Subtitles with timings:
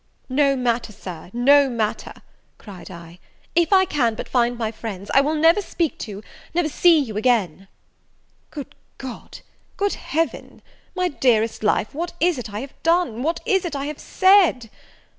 [0.29, 2.15] "No matter, Sir, no matter,"
[2.57, 3.19] cried I;
[3.53, 6.23] "if I can but find my friends, I will never speak to
[6.55, 7.67] never see you again!"
[8.49, 9.41] "Good God!
[9.77, 10.63] good Heaven!
[10.95, 13.21] My dearest life, what is it I have done?
[13.21, 14.71] what is it I have said?